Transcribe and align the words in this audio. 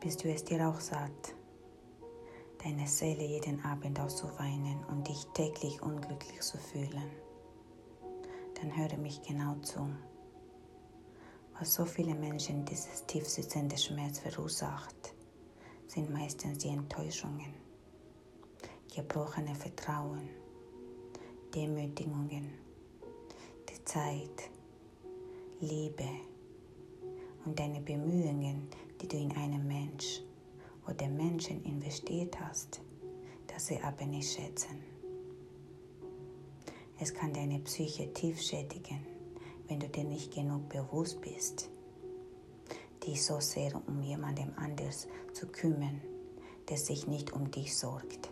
Bist 0.00 0.24
du 0.24 0.32
es 0.32 0.42
dir 0.42 0.66
auch 0.66 0.80
satt, 0.80 1.34
deine 2.64 2.86
Seele 2.86 3.22
jeden 3.22 3.62
Abend 3.62 4.00
auszuweinen 4.00 4.82
und 4.86 5.06
dich 5.06 5.26
täglich 5.34 5.82
unglücklich 5.82 6.40
zu 6.40 6.56
fühlen? 6.56 7.10
Dann 8.54 8.74
höre 8.74 8.96
mich 8.96 9.20
genau 9.20 9.56
zu. 9.56 9.86
Was 11.58 11.74
so 11.74 11.84
viele 11.84 12.14
Menschen 12.14 12.64
dieses 12.64 13.04
tiefsitzende 13.04 13.76
Schmerz 13.76 14.20
verursacht, 14.20 15.14
sind 15.86 16.10
meistens 16.10 16.56
die 16.56 16.68
Enttäuschungen, 16.68 17.52
gebrochene 18.96 19.54
Vertrauen, 19.54 20.30
Demütigungen, 21.54 22.54
die 23.68 23.84
Zeit, 23.84 24.48
Liebe 25.60 26.08
und 27.44 27.58
deine 27.58 27.82
Bemühungen, 27.82 28.70
die 29.00 29.08
du 29.08 29.16
in 29.16 29.32
einen 29.32 29.66
Mensch 29.66 30.22
oder 30.86 31.08
Menschen 31.08 31.64
investiert 31.64 32.38
hast, 32.40 32.80
dass 33.46 33.66
sie 33.66 33.80
aber 33.80 34.04
nicht 34.06 34.32
schätzen. 34.32 34.82
Es 36.98 37.14
kann 37.14 37.32
deine 37.32 37.60
Psyche 37.60 38.12
tief 38.12 38.40
schädigen, 38.40 39.06
wenn 39.68 39.80
du 39.80 39.88
dir 39.88 40.04
nicht 40.04 40.34
genug 40.34 40.68
bewusst 40.68 41.20
bist, 41.22 41.70
dich 43.06 43.24
so 43.24 43.40
sehr 43.40 43.80
um 43.86 44.02
jemandem 44.02 44.52
anders 44.56 45.08
zu 45.32 45.46
kümmern, 45.46 46.00
der 46.68 46.76
sich 46.76 47.06
nicht 47.06 47.32
um 47.32 47.50
dich 47.50 47.76
sorgt. 47.76 48.28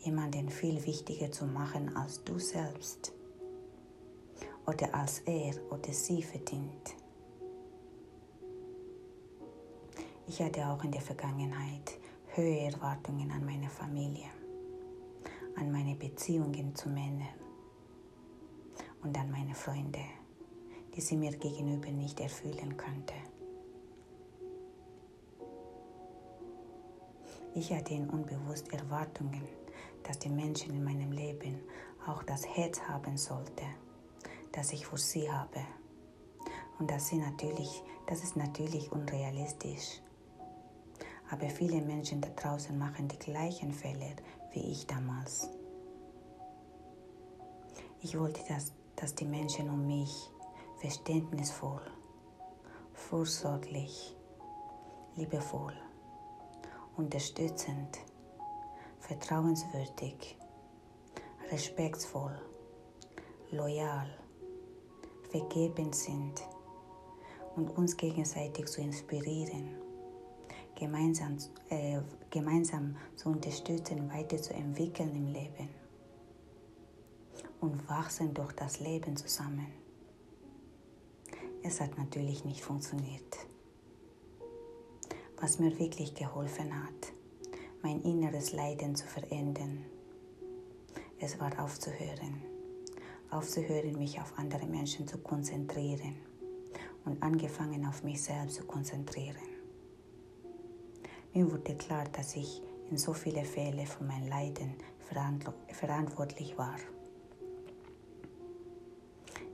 Jemanden 0.00 0.48
viel 0.48 0.86
wichtiger 0.86 1.32
zu 1.32 1.44
machen 1.44 1.96
als 1.96 2.22
du 2.22 2.38
selbst 2.38 3.12
oder 4.66 4.94
als 4.94 5.20
er 5.20 5.54
oder 5.72 5.92
sie 5.92 6.22
verdient. 6.22 6.97
Ich 10.28 10.42
hatte 10.42 10.66
auch 10.66 10.84
in 10.84 10.92
der 10.92 11.00
Vergangenheit 11.00 11.98
höhere 12.34 12.72
Erwartungen 12.72 13.30
an 13.30 13.44
meine 13.44 13.68
Familie, 13.68 14.28
an 15.56 15.72
meine 15.72 15.94
Beziehungen 15.96 16.74
zu 16.74 16.88
Männern 16.90 17.28
und 19.02 19.18
an 19.18 19.30
meine 19.30 19.54
Freunde, 19.54 20.04
die 20.94 21.00
sie 21.00 21.16
mir 21.16 21.32
gegenüber 21.32 21.90
nicht 21.90 22.20
erfüllen 22.20 22.76
könnte. 22.76 23.14
Ich 27.54 27.72
hatte 27.72 27.94
unbewusst 27.94 28.72
Erwartungen, 28.72 29.42
dass 30.02 30.18
die 30.18 30.28
Menschen 30.28 30.74
in 30.74 30.84
meinem 30.84 31.10
Leben 31.10 31.58
auch 32.06 32.22
das 32.22 32.46
Herz 32.46 32.80
haben 32.82 33.16
sollten 33.16 33.66
das 34.52 34.72
ich 34.72 34.86
für 34.86 34.98
sie 34.98 35.30
habe. 35.30 35.60
Und 36.78 36.90
das, 36.90 37.08
sind 37.08 37.20
natürlich, 37.20 37.82
das 38.06 38.22
ist 38.22 38.36
natürlich 38.36 38.90
unrealistisch. 38.92 40.00
Aber 41.30 41.48
viele 41.50 41.80
Menschen 41.82 42.20
da 42.20 42.28
draußen 42.30 42.76
machen 42.78 43.08
die 43.08 43.18
gleichen 43.18 43.72
Fehler 43.72 44.16
wie 44.52 44.72
ich 44.72 44.86
damals. 44.86 45.48
Ich 48.00 48.18
wollte, 48.18 48.40
dass, 48.48 48.72
dass 48.96 49.14
die 49.14 49.24
Menschen 49.24 49.68
um 49.68 49.86
mich 49.86 50.30
verständnisvoll, 50.80 51.82
vorsorglich, 52.92 54.16
liebevoll, 55.16 55.74
unterstützend, 56.96 57.98
vertrauenswürdig, 59.00 60.38
respektvoll, 61.50 62.40
loyal, 63.50 64.08
vergeben 65.30 65.92
sind 65.92 66.40
und 67.56 67.68
uns 67.76 67.96
gegenseitig 67.96 68.66
zu 68.66 68.80
inspirieren, 68.80 69.87
gemeinsam, 70.74 71.36
äh, 71.70 72.00
gemeinsam 72.30 72.96
zu 73.16 73.30
unterstützen, 73.30 74.10
weiterzuentwickeln 74.10 75.14
im 75.14 75.26
Leben 75.26 75.68
und 77.60 77.88
wachsen 77.88 78.34
durch 78.34 78.52
das 78.52 78.80
Leben 78.80 79.16
zusammen. 79.16 79.66
Es 81.62 81.80
hat 81.80 81.98
natürlich 81.98 82.44
nicht 82.44 82.62
funktioniert. 82.62 83.36
Was 85.40 85.58
mir 85.58 85.76
wirklich 85.78 86.14
geholfen 86.14 86.72
hat, 86.84 87.12
mein 87.82 88.02
inneres 88.02 88.52
Leiden 88.52 88.94
zu 88.94 89.06
verändern, 89.06 89.84
es 91.20 91.38
war 91.40 91.58
aufzuhören 91.62 92.42
aufzuhören, 93.30 93.98
mich 93.98 94.20
auf 94.20 94.32
andere 94.36 94.66
Menschen 94.66 95.06
zu 95.06 95.18
konzentrieren 95.18 96.16
und 97.04 97.22
angefangen 97.22 97.86
auf 97.86 98.02
mich 98.02 98.22
selbst 98.22 98.56
zu 98.56 98.64
konzentrieren. 98.64 99.36
Mir 101.34 101.50
wurde 101.50 101.76
klar, 101.76 102.04
dass 102.12 102.36
ich 102.36 102.62
in 102.90 102.96
so 102.96 103.12
viele 103.12 103.44
Fälle 103.44 103.86
für 103.86 104.04
mein 104.04 104.28
Leiden 104.28 104.74
verantwortlich 105.72 106.56
war. 106.56 106.76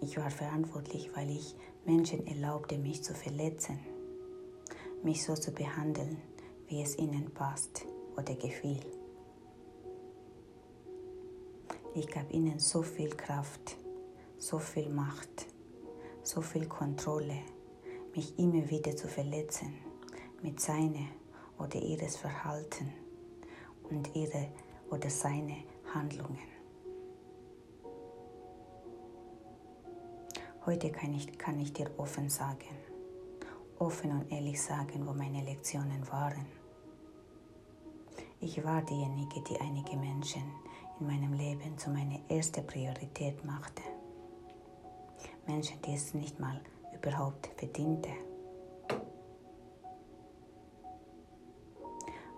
Ich 0.00 0.16
war 0.16 0.30
verantwortlich, 0.30 1.10
weil 1.14 1.30
ich 1.30 1.54
Menschen 1.84 2.26
erlaubte, 2.26 2.76
mich 2.76 3.02
zu 3.02 3.14
verletzen, 3.14 3.78
mich 5.02 5.24
so 5.24 5.34
zu 5.34 5.52
behandeln, 5.52 6.18
wie 6.68 6.82
es 6.82 6.98
ihnen 6.98 7.32
passt 7.32 7.86
oder 8.16 8.34
gefiel. 8.34 8.80
Ich 11.94 12.08
gab 12.08 12.32
ihnen 12.32 12.58
so 12.58 12.82
viel 12.82 13.10
Kraft, 13.10 13.76
so 14.38 14.58
viel 14.58 14.88
Macht, 14.88 15.46
so 16.22 16.40
viel 16.40 16.66
Kontrolle, 16.66 17.38
mich 18.14 18.38
immer 18.38 18.68
wieder 18.70 18.96
zu 18.96 19.08
verletzen 19.08 19.74
mit 20.42 20.60
seine 20.60 21.08
oder 21.62 21.76
ihres 21.76 22.16
Verhalten 22.16 22.92
und 23.88 24.14
ihre 24.16 24.48
oder 24.90 25.08
seine 25.08 25.56
Handlungen. 25.94 26.52
Heute 30.66 30.92
kann 30.92 31.12
ich, 31.14 31.38
kann 31.38 31.58
ich 31.58 31.72
dir 31.72 31.90
offen 31.96 32.28
sagen, 32.28 32.68
offen 33.78 34.12
und 34.12 34.30
ehrlich 34.30 34.60
sagen, 34.60 35.06
wo 35.06 35.12
meine 35.12 35.42
Lektionen 35.42 36.06
waren. 36.10 36.46
Ich 38.40 38.62
war 38.64 38.82
diejenige, 38.82 39.40
die 39.42 39.60
einige 39.60 39.96
Menschen 39.96 40.42
in 41.00 41.06
meinem 41.06 41.32
Leben 41.32 41.76
zu 41.78 41.90
meiner 41.90 42.20
ersten 42.28 42.66
Priorität 42.66 43.44
machte. 43.44 43.82
Menschen, 45.46 45.80
die 45.82 45.94
es 45.94 46.14
nicht 46.14 46.38
mal 46.38 46.60
überhaupt 46.94 47.48
verdiente. 47.56 48.10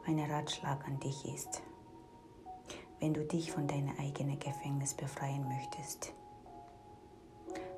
Mein 0.07 0.21
Ratschlag 0.21 0.87
an 0.87 1.01
dich 1.01 1.25
ist, 1.35 1.63
wenn 3.01 3.15
du 3.15 3.25
dich 3.25 3.51
von 3.51 3.67
deinem 3.67 3.97
eigenen 3.99 4.39
Gefängnis 4.39 4.93
befreien 4.93 5.49
möchtest, 5.49 6.13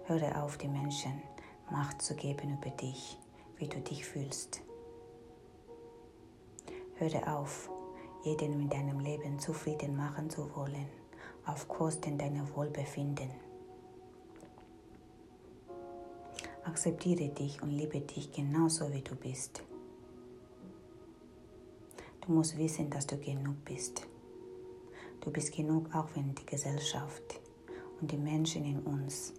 höre 0.06 0.42
auf, 0.42 0.58
die 0.58 0.66
Menschen 0.66 1.22
Macht 1.70 2.02
zu 2.02 2.16
geben 2.16 2.58
über 2.60 2.70
dich, 2.70 3.16
wie 3.58 3.68
du 3.68 3.80
dich 3.80 4.04
fühlst. 4.04 4.60
Höre 6.96 7.36
auf, 7.38 7.70
jeden 8.24 8.60
in 8.60 8.68
deinem 8.70 8.98
Leben 8.98 9.38
zufrieden 9.38 9.96
machen 9.96 10.28
zu 10.28 10.52
wollen, 10.56 10.88
auf 11.44 11.68
Kosten 11.68 12.18
deiner 12.18 12.56
Wohlbefinden. 12.56 13.30
Akzeptiere 16.64 17.28
dich 17.28 17.62
und 17.62 17.70
liebe 17.70 18.00
dich 18.00 18.32
genauso 18.32 18.92
wie 18.92 19.02
du 19.02 19.14
bist. 19.14 19.62
Du 22.26 22.32
musst 22.32 22.58
wissen, 22.58 22.90
dass 22.90 23.06
du 23.06 23.16
genug 23.18 23.64
bist. 23.64 24.02
Du 25.20 25.30
bist 25.30 25.54
genug, 25.54 25.94
auch 25.94 26.08
wenn 26.16 26.34
die 26.34 26.44
Gesellschaft 26.44 27.40
und 28.00 28.10
die 28.10 28.16
Menschen 28.16 28.64
in 28.64 28.80
uns 28.80 29.32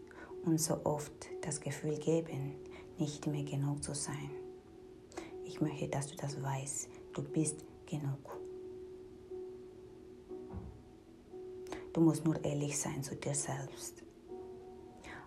uns 0.46 0.68
so 0.68 0.80
oft 0.86 1.28
das 1.42 1.60
Gefühl 1.60 1.98
geben, 1.98 2.56
nicht 2.98 3.28
mehr 3.28 3.44
genug 3.44 3.84
zu 3.84 3.94
sein. 3.94 4.30
Ich 5.44 5.60
möchte, 5.60 5.90
dass 5.90 6.08
du 6.08 6.16
das 6.16 6.42
weißt. 6.42 6.88
Du 7.14 7.24
bist 7.24 7.66
genug. 7.86 8.40
Du 11.92 12.00
musst 12.00 12.24
nur 12.24 12.42
ehrlich 12.46 12.78
sein 12.78 13.04
zu 13.04 13.18
dir 13.18 13.36
selbst. 13.36 14.02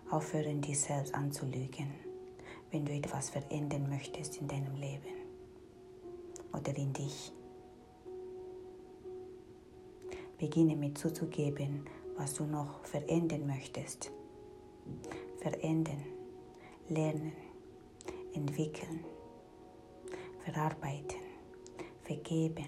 Aufhören, 0.09 0.61
dich 0.61 0.79
selbst 0.79 1.13
anzulügen, 1.13 1.91
wenn 2.71 2.85
du 2.85 2.91
etwas 2.91 3.29
verändern 3.29 3.87
möchtest 3.87 4.37
in 4.37 4.47
deinem 4.47 4.75
Leben 4.77 5.13
oder 6.53 6.75
in 6.75 6.91
dich. 6.91 7.31
Beginne 10.41 10.75
mit 10.75 10.97
zuzugeben, 10.97 11.85
was 12.17 12.33
du 12.33 12.45
noch 12.45 12.83
verändern 12.85 13.45
möchtest. 13.45 14.11
Verändern, 15.39 16.03
lernen, 16.89 17.33
entwickeln, 18.33 19.05
verarbeiten, 20.43 21.19
vergeben, 22.01 22.65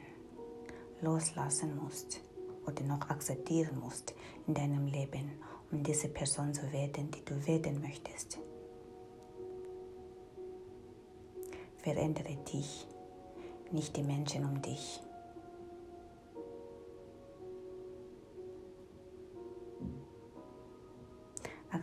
loslassen 1.01 1.75
musst 1.75 2.21
oder 2.67 2.83
noch 2.83 3.09
akzeptieren 3.09 3.79
musst 3.79 4.13
in 4.45 4.53
deinem 4.53 4.85
Leben, 4.85 5.31
um 5.71 5.81
diese 5.81 6.09
Person 6.09 6.53
zu 6.53 6.71
werden, 6.71 7.09
die 7.09 7.25
du 7.25 7.47
werden 7.47 7.81
möchtest. 7.81 8.37
Verändere 11.77 12.37
dich, 12.53 12.85
nicht 13.71 13.97
die 13.97 14.03
Menschen 14.03 14.45
um 14.45 14.61
dich. 14.61 15.01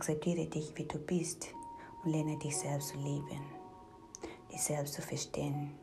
Akzeptiere 0.01 0.47
dich, 0.47 0.75
wie 0.77 0.85
du 0.85 0.97
bist 0.97 1.49
und 2.03 2.09
lerne 2.09 2.35
dich 2.39 2.57
selbst 2.57 2.87
zu 2.87 2.97
lieben, 2.97 3.45
dich 4.51 4.59
selbst 4.59 4.95
zu 4.95 5.01
verstehen 5.03 5.75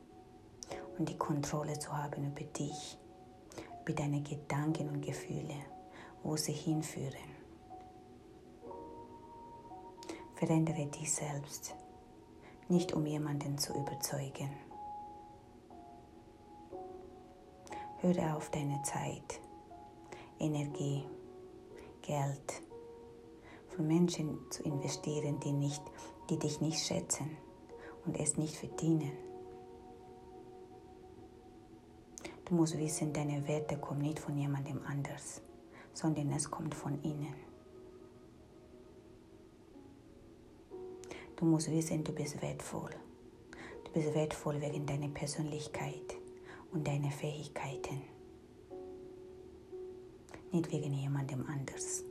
und 0.99 1.09
die 1.09 1.17
Kontrolle 1.17 1.79
zu 1.79 1.97
haben 1.97 2.27
über 2.27 2.43
dich, 2.43 2.99
über 3.81 3.93
deine 3.93 4.21
Gedanken 4.23 4.89
und 4.89 5.03
Gefühle, 5.03 5.55
wo 6.25 6.37
sie 6.37 6.51
hinführen. 6.51 7.31
Verändere 10.35 10.87
dich 10.87 11.15
selbst, 11.15 11.77
nicht 12.69 12.93
um 12.95 13.07
jemanden 13.07 13.57
zu 13.57 13.73
überzeugen. 13.73 14.51
Höre 17.99 18.37
auf 18.37 18.51
deine 18.51 18.83
Zeit, 18.83 19.41
Energie, 20.41 21.05
Geld 22.03 22.68
für 23.79 23.85
Menschen 23.85 24.41
zu 24.51 24.65
investieren, 24.65 25.39
die, 25.39 25.53
nicht, 25.53 25.83
die 26.29 26.37
dich 26.37 26.61
nicht 26.61 26.85
schätzen 26.85 27.37
und 28.05 28.19
es 28.19 28.37
nicht 28.37 28.57
verdienen. 28.57 29.13
Du 32.45 32.57
musst 32.57 32.77
wissen, 32.77 33.13
deine 33.13 33.47
Werte 33.47 33.79
kommen 33.79 34.01
nicht 34.01 34.19
von 34.19 34.37
jemandem 34.37 34.81
anders, 34.85 35.43
sondern 35.93 36.33
es 36.33 36.51
kommt 36.51 36.75
von 36.75 37.01
innen. 37.05 37.35
Du 41.37 41.45
musst 41.45 41.71
wissen, 41.71 42.03
du 42.03 42.11
bist 42.11 42.43
wertvoll. 42.43 42.91
Du 43.85 43.93
bist 43.93 44.13
wertvoll 44.13 44.61
wegen 44.61 44.87
deiner 44.87 45.09
Persönlichkeit 45.09 46.17
und 46.73 46.85
deiner 46.85 47.13
Fähigkeiten. 47.13 48.03
Nicht 50.51 50.73
wegen 50.73 50.95
jemandem 50.95 51.47
anders. 51.47 52.08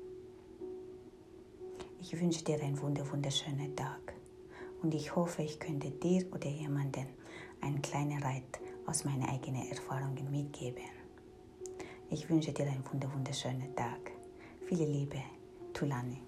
Ich 1.99 2.19
wünsche 2.21 2.43
dir 2.43 2.61
einen 2.61 2.79
wunderschönen 2.79 3.75
Tag 3.75 4.13
und 4.83 4.93
ich 4.93 5.15
hoffe, 5.15 5.41
ich 5.41 5.59
könnte 5.59 5.89
dir 5.89 6.25
oder 6.31 6.47
jemanden 6.47 7.07
einen 7.59 7.81
kleinen 7.81 8.21
Reit 8.21 8.59
aus 8.85 9.03
meinen 9.03 9.23
eigenen 9.23 9.67
Erfahrungen 9.69 10.29
mitgeben. 10.31 10.83
Ich 12.09 12.29
wünsche 12.29 12.53
dir 12.53 12.67
einen 12.67 12.83
wunderschönen 12.85 13.75
Tag. 13.75 14.11
Viele 14.67 14.85
Liebe, 14.85 15.23
Tulane. 15.73 16.26